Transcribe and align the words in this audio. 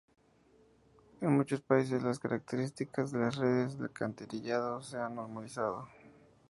En 1.21 1.37
muchos 1.37 1.61
países, 1.61 2.01
las 2.01 2.17
características 2.17 3.11
de 3.11 3.19
las 3.19 3.35
redes 3.35 3.77
de 3.77 3.83
alcantarillado 3.83 4.81
se 4.81 4.97
han 4.97 5.13
normalizado. 5.13 5.87